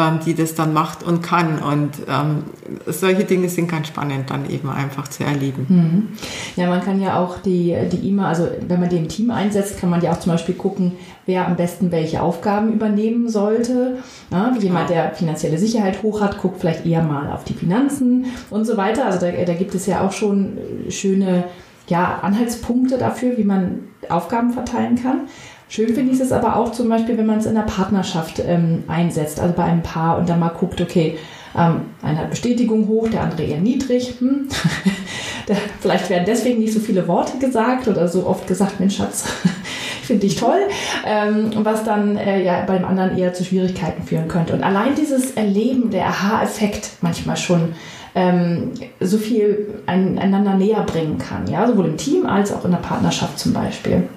[0.00, 1.58] Ähm, die das dann macht und kann.
[1.58, 2.44] Und ähm,
[2.86, 5.66] solche Dinge sind ganz spannend dann eben einfach zu erleben.
[5.68, 6.08] Mhm.
[6.56, 9.78] Ja, man kann ja auch die, die IMA, also wenn man die im Team einsetzt,
[9.78, 10.92] kann man ja auch zum Beispiel gucken,
[11.26, 13.98] wer am besten welche Aufgaben übernehmen sollte.
[14.30, 18.64] Ja, jemand, der finanzielle Sicherheit hoch hat, guckt vielleicht eher mal auf die Finanzen und
[18.64, 19.06] so weiter.
[19.06, 20.58] Also da, da gibt es ja auch schon
[20.88, 21.44] schöne
[21.88, 25.22] ja, Anhaltspunkte dafür, wie man Aufgaben verteilen kann.
[25.70, 28.82] Schön finde ich es aber auch zum Beispiel, wenn man es in der Partnerschaft ähm,
[28.88, 31.16] einsetzt, also bei einem Paar und dann mal guckt, okay,
[31.56, 34.16] ähm, einer hat Bestätigung hoch, der andere eher niedrig.
[34.18, 34.48] Hm.
[35.46, 39.26] da, vielleicht werden deswegen nicht so viele Worte gesagt oder so oft gesagt, Mensch Schatz,
[40.02, 40.58] finde ich toll,
[41.06, 44.54] ähm, was dann äh, ja beim anderen eher zu Schwierigkeiten führen könnte.
[44.54, 47.74] Und allein dieses Erleben, der Aha-Effekt manchmal schon
[48.16, 52.72] ähm, so viel ein, einander näher bringen kann, ja, sowohl im Team als auch in
[52.72, 54.08] der Partnerschaft zum Beispiel.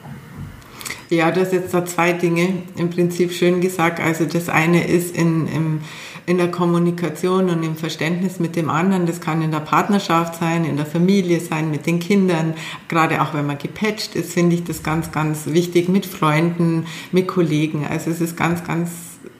[1.13, 3.99] Ja, du hast jetzt da zwei Dinge im Prinzip schön gesagt.
[3.99, 5.81] Also das eine ist in, im,
[6.25, 9.05] in der Kommunikation und im Verständnis mit dem anderen.
[9.05, 12.55] Das kann in der Partnerschaft sein, in der Familie sein, mit den Kindern.
[12.87, 17.27] Gerade auch wenn man gepatcht ist, finde ich das ganz, ganz wichtig mit Freunden, mit
[17.27, 17.85] Kollegen.
[17.87, 18.89] Also es ist ganz, ganz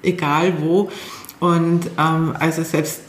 [0.03, 0.91] egal wo.
[1.39, 3.01] Und ähm, also selbst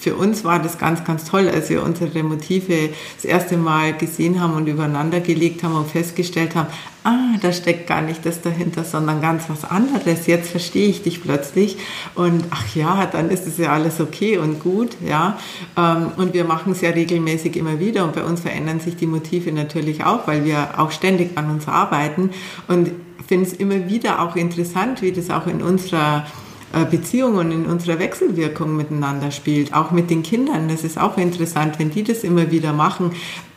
[0.00, 4.40] für uns war das ganz, ganz toll, als wir unsere Motive das erste Mal gesehen
[4.40, 6.68] haben und übereinander gelegt haben und festgestellt haben,
[7.04, 10.26] ah, da steckt gar nicht das dahinter, sondern ganz was anderes.
[10.26, 11.76] Jetzt verstehe ich dich plötzlich
[12.14, 15.38] und ach ja, dann ist es ja alles okay und gut, ja.
[15.76, 19.06] Ähm, und wir machen es ja regelmäßig immer wieder und bei uns verändern sich die
[19.06, 22.30] Motive natürlich auch, weil wir auch ständig an uns arbeiten
[22.68, 22.92] und
[23.26, 26.26] finde es immer wieder auch interessant, wie das auch in unserer
[26.72, 30.68] äh, Beziehung und in unserer Wechselwirkung miteinander spielt, auch mit den Kindern.
[30.68, 33.12] Das ist auch interessant, wenn die das immer wieder machen,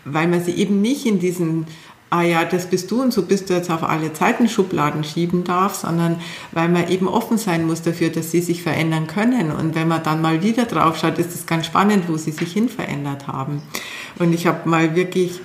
[0.05, 1.65] weil man sie eben nicht in diesen
[2.09, 5.43] ah ja, das bist du und so bist du jetzt auf alle Zeiten Schubladen schieben
[5.43, 6.19] darf, sondern
[6.51, 9.51] weil man eben offen sein muss dafür, dass sie sich verändern können.
[9.51, 12.51] Und wenn man dann mal wieder drauf schaut, ist es ganz spannend, wo sie sich
[12.51, 13.61] hin verändert haben.
[14.17, 15.39] Und ich habe mal wirklich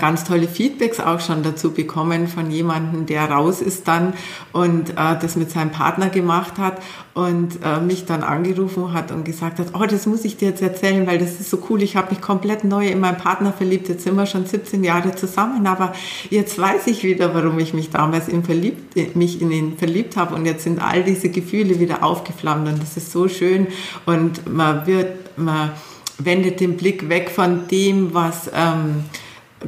[0.00, 4.14] ganz tolle Feedbacks auch schon dazu bekommen von jemandem, der raus ist dann
[4.52, 6.80] und äh, das mit seinem Partner gemacht hat
[7.12, 10.62] und äh, mich dann angerufen hat und gesagt hat, oh, das muss ich dir jetzt
[10.62, 11.82] erzählen, weil das ist so cool.
[11.82, 13.90] Ich habe mich komplett neu in meinen Partner verliebt.
[13.90, 15.92] Jetzt sind wir schon 17 Jahre zusammen, aber
[16.30, 20.34] jetzt weiß ich wieder, warum ich mich damals in verliebt, mich in ihn verliebt habe
[20.34, 23.66] und jetzt sind all diese Gefühle wieder aufgeflammt und das ist so schön
[24.06, 25.72] und man wird, man
[26.18, 29.04] wendet den Blick weg von dem, was ähm,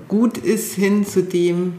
[0.09, 1.75] gut ist, hin zu dem,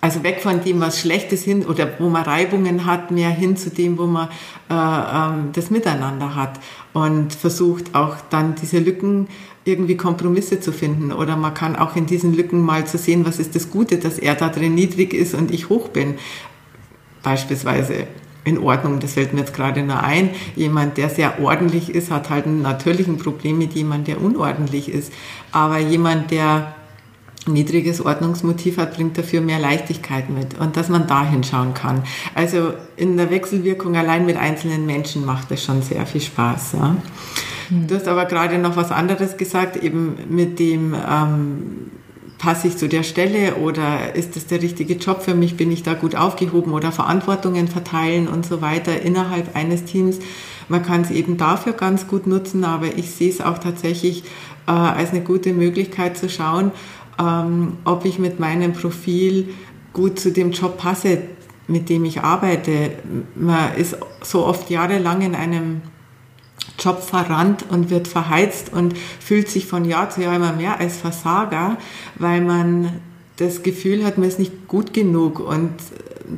[0.00, 3.56] also weg von dem, was schlecht ist, hin oder wo man Reibungen hat, mehr hin
[3.56, 4.28] zu dem, wo man
[4.68, 6.58] äh, ähm, das Miteinander hat
[6.92, 9.28] und versucht auch dann diese Lücken
[9.64, 13.38] irgendwie Kompromisse zu finden oder man kann auch in diesen Lücken mal zu sehen, was
[13.38, 16.16] ist das Gute, dass er da drin niedrig ist und ich hoch bin.
[17.22, 18.08] Beispielsweise
[18.44, 20.30] in Ordnung, das fällt mir jetzt gerade nur ein.
[20.56, 25.12] Jemand, der sehr ordentlich ist, hat halt ein Problem mit jemand, der unordentlich ist.
[25.52, 26.74] Aber jemand, der
[27.46, 32.04] niedriges Ordnungsmotiv hat, bringt dafür mehr Leichtigkeit mit und dass man da hinschauen kann.
[32.34, 36.74] Also in der Wechselwirkung allein mit einzelnen Menschen macht das schon sehr viel Spaß.
[36.74, 36.96] Ja.
[37.70, 37.86] Mhm.
[37.86, 41.90] Du hast aber gerade noch was anderes gesagt, eben mit dem ähm,
[42.38, 45.82] passe ich zu der Stelle oder ist das der richtige Job für mich, bin ich
[45.82, 50.18] da gut aufgehoben oder Verantwortungen verteilen und so weiter innerhalb eines Teams.
[50.68, 54.24] Man kann es eben dafür ganz gut nutzen, aber ich sehe es auch tatsächlich
[54.66, 56.72] äh, als eine gute Möglichkeit zu schauen,
[57.22, 59.54] ähm, ob ich mit meinem Profil
[59.92, 61.18] gut zu dem Job passe,
[61.68, 62.92] mit dem ich arbeite.
[63.34, 65.82] Man ist so oft jahrelang in einem
[66.78, 70.96] Job verrannt und wird verheizt und fühlt sich von Jahr zu Jahr immer mehr als
[70.96, 71.76] Versager,
[72.16, 73.00] weil man
[73.36, 75.72] das Gefühl hat, man ist nicht gut genug und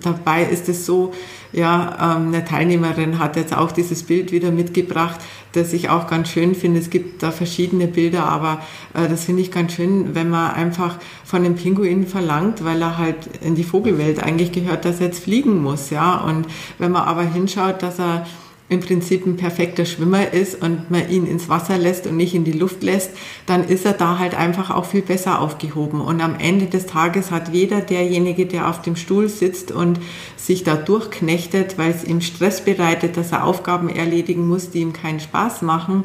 [0.02, 1.12] dabei ist es so,
[1.52, 5.20] ja, ähm, eine Teilnehmerin hat jetzt auch dieses Bild wieder mitgebracht,
[5.56, 6.80] das ich auch ganz schön finde.
[6.80, 8.60] Es gibt da verschiedene Bilder, aber
[8.92, 12.98] äh, das finde ich ganz schön, wenn man einfach von dem Pinguin verlangt, weil er
[12.98, 16.16] halt in die Vogelwelt eigentlich gehört, dass er jetzt fliegen muss, ja.
[16.18, 16.46] Und
[16.78, 18.26] wenn man aber hinschaut, dass er
[18.70, 22.44] im Prinzip ein perfekter Schwimmer ist und man ihn ins Wasser lässt und nicht in
[22.44, 23.10] die Luft lässt,
[23.44, 26.00] dann ist er da halt einfach auch viel besser aufgehoben.
[26.00, 30.00] Und am Ende des Tages hat weder derjenige, der auf dem Stuhl sitzt und
[30.36, 34.94] sich da durchknechtet, weil es ihm Stress bereitet, dass er Aufgaben erledigen muss, die ihm
[34.94, 36.04] keinen Spaß machen,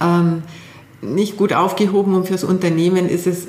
[0.00, 0.42] ähm,
[1.02, 3.48] nicht gut aufgehoben und fürs Unternehmen ist es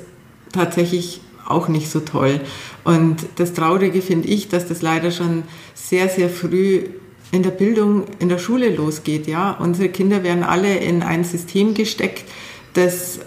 [0.51, 2.41] tatsächlich auch nicht so toll.
[2.83, 6.83] Und das Traurige finde ich, dass das leider schon sehr, sehr früh
[7.35, 9.27] in der Bildung in der Schule losgeht.
[9.27, 9.51] Ja?
[9.59, 12.23] Unsere Kinder werden alle in ein System gesteckt,
[12.73, 13.19] das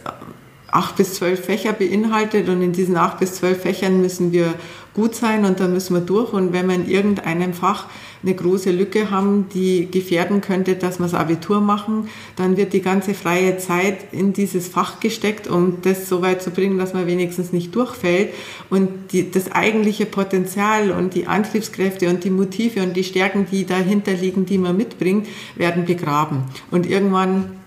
[0.71, 4.55] acht bis zwölf Fächer beinhaltet und in diesen acht bis zwölf Fächern müssen wir
[4.94, 6.33] gut sein und da müssen wir durch.
[6.33, 7.87] Und wenn wir in irgendeinem Fach
[8.22, 12.83] eine große Lücke haben, die gefährden könnte, dass wir das Abitur machen, dann wird die
[12.83, 17.07] ganze freie Zeit in dieses Fach gesteckt, um das so weit zu bringen, dass man
[17.07, 18.31] wenigstens nicht durchfällt.
[18.70, 23.64] Und die, das eigentliche Potenzial und die Antriebskräfte und die Motive und die Stärken, die
[23.64, 25.26] dahinter liegen, die man mitbringt,
[25.57, 26.42] werden begraben.
[26.70, 27.59] Und irgendwann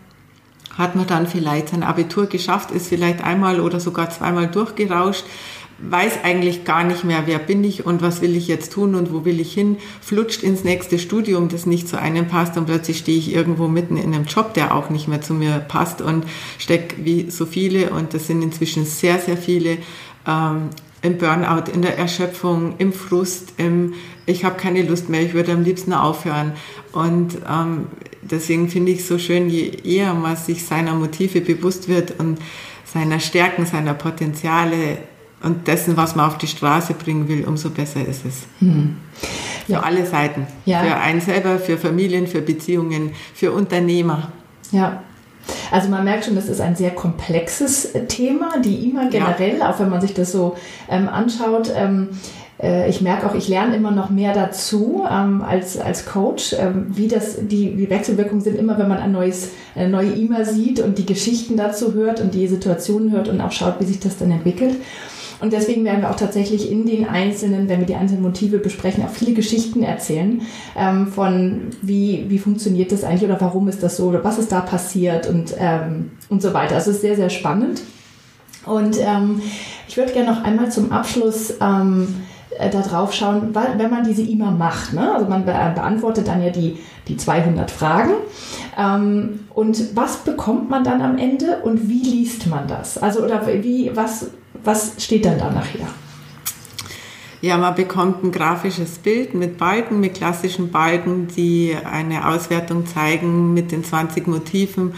[0.77, 5.25] hat man dann vielleicht sein Abitur geschafft, ist vielleicht einmal oder sogar zweimal durchgerauscht,
[5.89, 9.13] weiß eigentlich gar nicht mehr, wer bin ich und was will ich jetzt tun und
[9.13, 12.99] wo will ich hin, flutscht ins nächste Studium, das nicht zu einem passt und plötzlich
[12.99, 16.25] stehe ich irgendwo mitten in einem Job, der auch nicht mehr zu mir passt und
[16.57, 19.77] stecke wie so viele und das sind inzwischen sehr, sehr viele
[20.27, 20.69] ähm,
[21.01, 23.93] im Burnout, in der Erschöpfung, im Frust, im
[24.27, 26.53] ich habe keine Lust mehr, ich würde am liebsten aufhören.
[26.91, 27.87] Und ähm,
[28.21, 32.37] deswegen finde ich es so schön, je eher man sich seiner Motive bewusst wird und
[32.85, 34.99] seiner Stärken, seiner Potenziale,
[35.43, 38.43] und dessen, was man auf die Straße bringen will, umso besser ist es.
[38.59, 38.97] Hm.
[39.65, 39.79] Für ja.
[39.81, 40.47] alle Seiten.
[40.65, 40.81] Ja.
[40.81, 44.31] Für einen selber, für Familien, für Beziehungen, für Unternehmer.
[44.71, 45.01] Ja.
[45.71, 49.71] Also man merkt schon, das ist ein sehr komplexes Thema, die immer generell, ja.
[49.71, 50.55] auch wenn man sich das so
[50.89, 51.71] ähm, anschaut.
[51.75, 52.09] Ähm,
[52.61, 56.87] äh, ich merke auch, ich lerne immer noch mehr dazu ähm, als, als Coach, ähm,
[56.89, 60.79] wie das, die, die Wechselwirkungen sind immer, wenn man ein neues, eine neue E-Mail sieht
[60.79, 64.17] und die Geschichten dazu hört und die Situationen hört und auch schaut, wie sich das
[64.17, 64.75] dann entwickelt.
[65.41, 69.03] Und deswegen werden wir auch tatsächlich in den einzelnen, wenn wir die einzelnen Motive besprechen,
[69.03, 70.41] auch viele Geschichten erzählen
[70.77, 74.51] ähm, von wie, wie funktioniert das eigentlich oder warum ist das so oder was ist
[74.51, 76.75] da passiert und, ähm, und so weiter.
[76.75, 77.81] Also es ist sehr, sehr spannend.
[78.65, 79.41] Und ähm,
[79.87, 82.07] ich würde gerne noch einmal zum Abschluss ähm,
[82.59, 84.93] äh, da drauf schauen, wenn man diese IMA macht.
[84.93, 85.11] Ne?
[85.13, 86.77] Also man be beantwortet dann ja die,
[87.07, 88.11] die 200 Fragen.
[88.77, 92.97] Ähm, und was bekommt man dann am Ende und wie liest man das?
[92.97, 94.27] Also oder wie, was,
[94.63, 95.87] was steht dann da nachher?
[97.41, 103.55] Ja, man bekommt ein grafisches Bild mit Balken, mit klassischen Balken, die eine Auswertung zeigen
[103.55, 104.93] mit den 20 Motiven,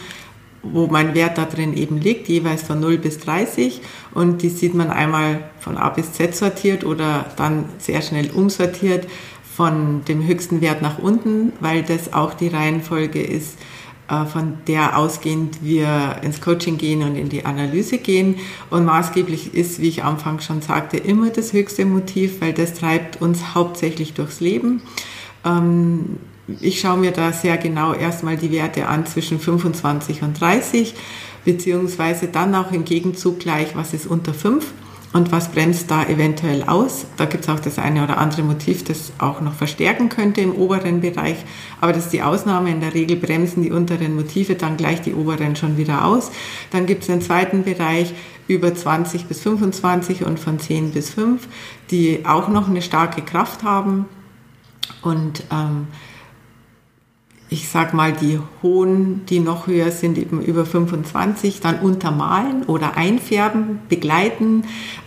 [0.62, 3.82] wo mein Wert da drin eben liegt, jeweils von 0 bis 30.
[4.13, 9.08] Und die sieht man einmal von A bis Z sortiert oder dann sehr schnell umsortiert
[9.56, 13.58] von dem höchsten Wert nach unten, weil das auch die Reihenfolge ist,
[14.32, 18.36] von der ausgehend wir ins Coaching gehen und in die Analyse gehen.
[18.69, 22.73] Und maßgeblich ist, wie ich am Anfang schon sagte, immer das höchste Motiv, weil das
[22.73, 24.82] treibt uns hauptsächlich durchs Leben.
[25.45, 26.17] Ähm,
[26.60, 30.93] ich schaue mir da sehr genau erstmal die Werte an zwischen 25 und 30,
[31.45, 34.65] beziehungsweise dann auch im Gegenzug gleich, was ist unter 5
[35.13, 37.06] und was bremst da eventuell aus.
[37.17, 40.54] Da gibt es auch das eine oder andere Motiv, das auch noch verstärken könnte im
[40.54, 41.38] oberen Bereich,
[41.80, 42.71] aber das ist die Ausnahme.
[42.71, 46.32] In der Regel bremsen die unteren Motive dann gleich die oberen schon wieder aus.
[46.71, 48.13] Dann gibt es einen zweiten Bereich
[48.47, 51.47] über 20 bis 25 und von 10 bis 5,
[51.91, 54.06] die auch noch eine starke Kraft haben
[55.02, 55.88] und ähm,
[57.54, 62.98] ich sag mal, die hohen, die noch höher sind, eben über 25, dann untermalen oder
[62.98, 64.63] einfärben, begleiten,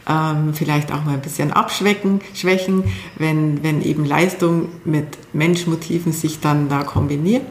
[0.08, 2.84] ähm, vielleicht auch mal ein bisschen abschwächen, schwächen,
[3.18, 7.44] wenn, wenn eben Leistung mit Menschmotiven sich dann da kombiniert.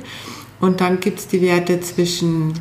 [0.62, 2.54] Und dann gibt es die Werte zwischen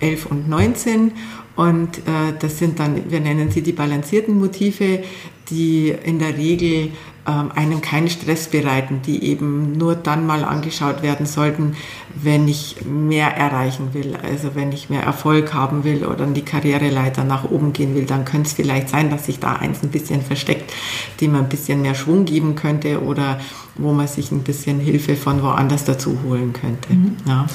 [0.00, 1.12] 11 und 19
[1.56, 5.02] und äh, das sind dann, wir nennen sie die balancierten Motive,
[5.48, 6.90] die in der Regel
[7.28, 11.76] einem keinen Stress bereiten, die eben nur dann mal angeschaut werden sollten,
[12.14, 14.16] wenn ich mehr erreichen will.
[14.22, 18.24] Also wenn ich mehr Erfolg haben will oder die Karriereleiter nach oben gehen will, dann
[18.24, 20.72] könnte es vielleicht sein, dass sich da eins ein bisschen versteckt,
[21.20, 23.38] dem man ein bisschen mehr Schwung geben könnte oder
[23.76, 26.92] wo man sich ein bisschen Hilfe von woanders dazu holen könnte.
[26.92, 27.16] Mhm.
[27.26, 27.46] Ja.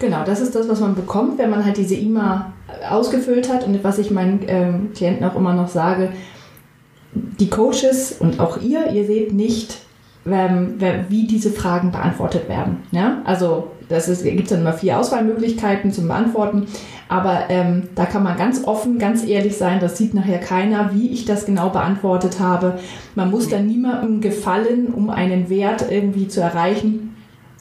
[0.00, 2.52] Genau, das ist das, was man bekommt, wenn man halt diese IMA
[2.90, 6.10] ausgefüllt hat und was ich meinen ähm, Klienten auch immer noch sage,
[7.14, 9.78] die Coaches und auch ihr, ihr seht nicht,
[10.26, 10.76] ähm,
[11.08, 12.78] wie diese Fragen beantwortet werden.
[12.90, 13.22] Ja?
[13.24, 16.66] Also das ist, gibt dann immer vier Auswahlmöglichkeiten zum Beantworten,
[17.08, 21.10] aber ähm, da kann man ganz offen, ganz ehrlich sein, das sieht nachher keiner, wie
[21.10, 22.78] ich das genau beantwortet habe.
[23.14, 27.14] Man muss dann niemandem gefallen, um einen Wert irgendwie zu erreichen,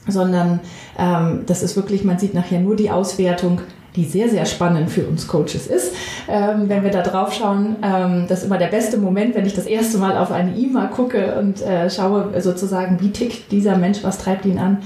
[0.07, 0.61] sondern
[0.97, 3.61] ähm, das ist wirklich, man sieht nachher nur die Auswertung
[3.95, 5.93] die sehr, sehr spannend für uns Coaches ist.
[6.27, 9.53] Ähm, wenn wir da drauf schauen, ähm, das ist immer der beste Moment, wenn ich
[9.53, 13.99] das erste Mal auf eine E-Mail gucke und äh, schaue sozusagen, wie tickt dieser Mensch,
[14.03, 14.79] was treibt ihn an.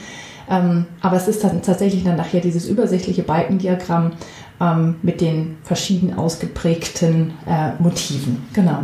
[0.49, 4.13] Ähm, aber es ist dann tatsächlich dann nachher dieses übersichtliche Balkendiagramm
[4.61, 8.45] ähm, mit den verschieden ausgeprägten äh, Motiven.
[8.53, 8.79] Genau.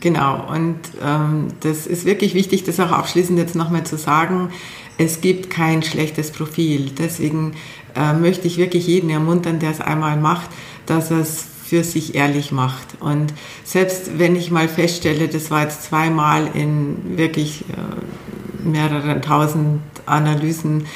[0.00, 4.48] Genau, und ähm, das ist wirklich wichtig, das auch abschließend jetzt nochmal zu sagen.
[4.96, 6.90] Es gibt kein schlechtes Profil.
[6.98, 7.52] Deswegen
[7.96, 10.50] äh, möchte ich wirklich jeden ermuntern, der es einmal macht,
[10.86, 13.00] dass er es für sich ehrlich macht.
[13.00, 13.32] Und
[13.64, 20.86] selbst wenn ich mal feststelle, das war jetzt zweimal in wirklich äh, mehreren tausend Analysen,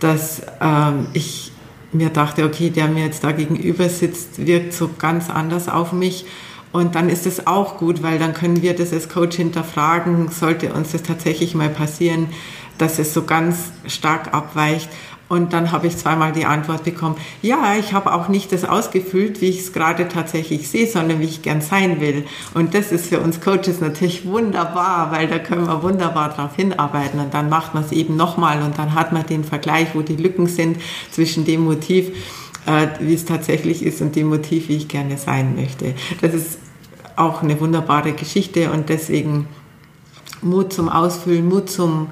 [0.00, 1.52] dass ähm, ich
[1.92, 6.26] mir dachte, okay, der mir jetzt da gegenüber sitzt, wirkt so ganz anders auf mich.
[6.72, 10.72] Und dann ist es auch gut, weil dann können wir das als Coach hinterfragen, sollte
[10.72, 12.28] uns das tatsächlich mal passieren,
[12.78, 14.88] dass es so ganz stark abweicht.
[15.28, 19.40] Und dann habe ich zweimal die Antwort bekommen, ja, ich habe auch nicht das ausgefüllt,
[19.40, 22.26] wie ich es gerade tatsächlich sehe, sondern wie ich gern sein will.
[22.52, 27.20] Und das ist für uns Coaches natürlich wunderbar, weil da können wir wunderbar darauf hinarbeiten.
[27.20, 30.16] Und dann macht man es eben nochmal und dann hat man den Vergleich, wo die
[30.16, 30.76] Lücken sind
[31.10, 32.08] zwischen dem Motiv,
[32.66, 35.94] äh, wie es tatsächlich ist und dem Motiv, wie ich gerne sein möchte.
[36.20, 36.58] Das ist
[37.16, 39.46] auch eine wunderbare Geschichte und deswegen
[40.42, 42.08] Mut zum Ausfüllen, Mut zum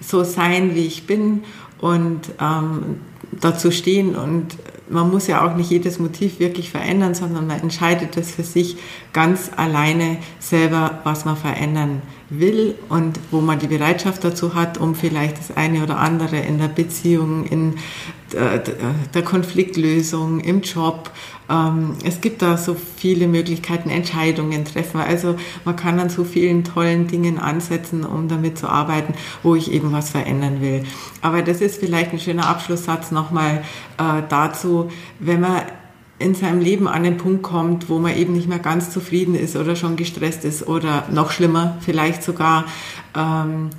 [0.00, 1.44] so sein, wie ich bin
[1.80, 3.00] und ähm,
[3.40, 4.16] dazu stehen.
[4.16, 4.56] Und
[4.88, 8.76] man muss ja auch nicht jedes Motiv wirklich verändern, sondern man entscheidet das für sich
[9.12, 14.94] ganz alleine selber, was man verändern will und wo man die Bereitschaft dazu hat, um
[14.94, 17.74] vielleicht das eine oder andere in der Beziehung, in
[18.32, 21.10] der Konfliktlösung, im Job.
[21.48, 25.00] Ähm, es gibt da so viele Möglichkeiten, Entscheidungen treffen.
[25.00, 29.72] Also man kann an so vielen tollen Dingen ansetzen, um damit zu arbeiten, wo ich
[29.72, 30.84] eben was verändern will.
[31.22, 33.62] Aber das ist vielleicht ein schöner Abschlusssatz nochmal
[33.98, 35.62] äh, dazu, wenn man
[36.18, 39.54] in seinem Leben an den Punkt kommt, wo man eben nicht mehr ganz zufrieden ist
[39.54, 42.64] oder schon gestresst ist oder noch schlimmer vielleicht sogar.
[43.14, 43.70] Ähm,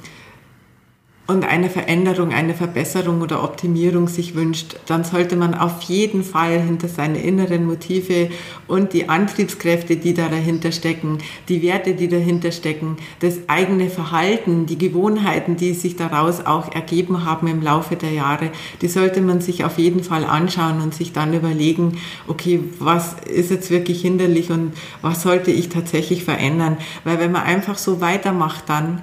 [1.27, 6.59] und eine Veränderung, eine Verbesserung oder Optimierung sich wünscht, dann sollte man auf jeden Fall
[6.61, 8.29] hinter seine inneren Motive
[8.65, 11.17] und die Antriebskräfte, die da dahinter stecken,
[11.49, 17.25] die Werte, die dahinter stecken, das eigene Verhalten, die Gewohnheiten, die sich daraus auch ergeben
[17.25, 21.11] haben im Laufe der Jahre, die sollte man sich auf jeden Fall anschauen und sich
[21.11, 26.77] dann überlegen, okay, was ist jetzt wirklich hinderlich und was sollte ich tatsächlich verändern?
[27.03, 29.01] Weil wenn man einfach so weitermacht, dann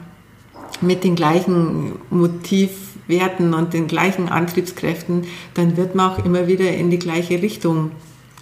[0.81, 2.71] mit den gleichen Motiv
[3.07, 7.91] Werten und den gleichen Antriebskräften, dann wird man auch immer wieder in die gleiche Richtung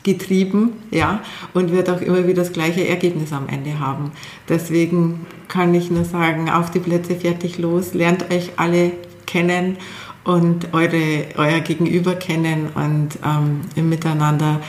[0.03, 1.21] getrieben, ja,
[1.55, 4.13] und wird auch immer wieder das gleiche Ergebnis am Ende haben.
[4.49, 8.93] Deswegen kann ich nur sagen, auf die Plätze fertig los, lernt euch alle
[9.27, 9.77] kennen
[10.25, 14.61] und eure, euer Gegenüber kennen und ähm, im Miteinander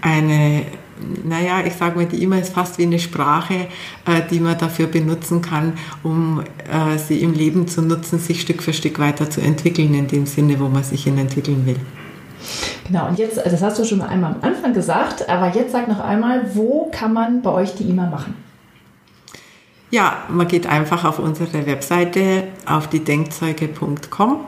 [0.00, 0.64] eine
[1.24, 3.68] naja, ich sage mal, die E-Mail ist fast wie eine Sprache,
[4.06, 8.62] äh, die man dafür benutzen kann, um äh, sie im Leben zu nutzen, sich Stück
[8.62, 11.76] für Stück weiterzuentwickeln, in dem Sinne, wo man sich hin entwickeln will.
[12.86, 16.00] Genau, und jetzt, das hast du schon einmal am Anfang gesagt, aber jetzt sag noch
[16.00, 18.34] einmal, wo kann man bei euch die E-Mail machen?
[19.90, 24.40] Ja, man geht einfach auf unsere Webseite auf die denkzeuge.com.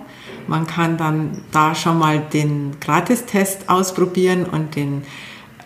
[0.46, 5.03] Man kann dann da schon mal den Gratistest ausprobieren und den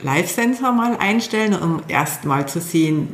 [0.02, 3.08] Live-Sensor mal einstellen, um erst mal zu sehen,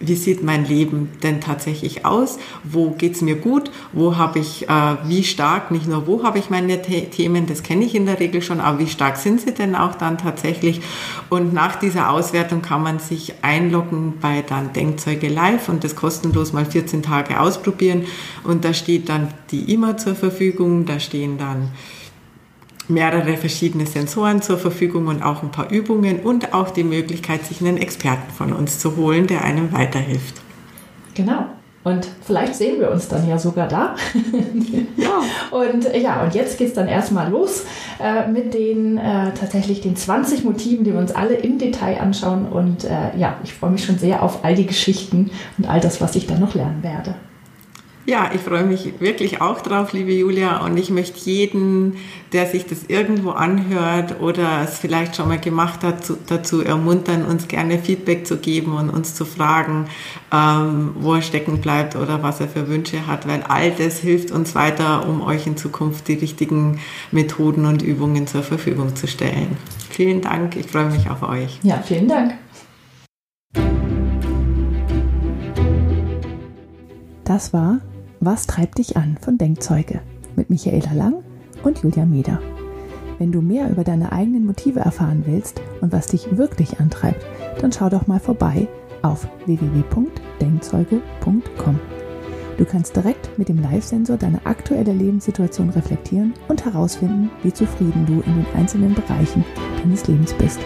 [0.00, 2.38] wie sieht mein Leben denn tatsächlich aus?
[2.64, 3.70] Wo geht's mir gut?
[3.92, 7.62] Wo habe ich, äh, wie stark, nicht nur wo habe ich meine The Themen, das
[7.62, 10.80] kenne ich in der Regel schon, aber wie stark sind sie denn auch dann tatsächlich?
[11.30, 16.52] Und nach dieser Auswertung kann man sich einloggen bei dann Denkzeuge Live und das kostenlos
[16.52, 18.04] mal 14 Tage ausprobieren.
[18.42, 21.70] Und da steht dann die immer zur Verfügung, da stehen dann
[22.88, 27.60] mehrere verschiedene Sensoren zur Verfügung und auch ein paar Übungen und auch die Möglichkeit, sich
[27.60, 30.40] einen Experten von uns zu holen, der einem weiterhilft.
[31.14, 31.46] Genau.
[31.84, 33.94] Und vielleicht sehen wir uns dann ja sogar da.
[34.96, 35.20] ja.
[35.50, 37.64] Und ja, und jetzt geht es dann erstmal los
[38.02, 42.48] äh, mit den äh, tatsächlich den 20 Motiven, die wir uns alle im Detail anschauen.
[42.48, 46.00] Und äh, ja, ich freue mich schon sehr auf all die Geschichten und all das,
[46.00, 47.16] was ich dann noch lernen werde.
[48.06, 50.58] Ja, ich freue mich wirklich auch drauf, liebe Julia.
[50.62, 51.96] Und ich möchte jeden,
[52.34, 57.48] der sich das irgendwo anhört oder es vielleicht schon mal gemacht hat, dazu ermuntern, uns
[57.48, 59.86] gerne Feedback zu geben und uns zu fragen,
[60.30, 64.30] ähm, wo er stecken bleibt oder was er für Wünsche hat, weil all das hilft
[64.32, 66.80] uns weiter, um euch in Zukunft die richtigen
[67.10, 69.56] Methoden und Übungen zur Verfügung zu stellen.
[69.88, 71.58] Vielen Dank, ich freue mich auf euch.
[71.62, 72.34] Ja, vielen Dank.
[77.24, 77.80] Das war
[78.24, 80.00] was treibt dich an von Denkzeuge
[80.36, 81.24] mit Michaela Lang
[81.62, 82.40] und Julia Meder.
[83.18, 87.24] Wenn du mehr über deine eigenen Motive erfahren willst und was dich wirklich antreibt,
[87.60, 88.68] dann schau doch mal vorbei
[89.02, 91.80] auf www.denkzeuge.com.
[92.56, 98.20] Du kannst direkt mit dem Live-Sensor deine aktuelle Lebenssituation reflektieren und herausfinden, wie zufrieden du
[98.20, 99.44] in den einzelnen Bereichen
[99.82, 100.60] deines Lebens bist.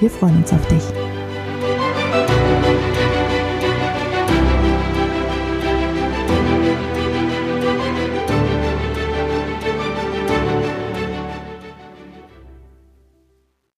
[0.00, 1.05] Wir freuen uns auf dich.